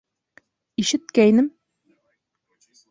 Ишеткәйнем. 0.85 1.53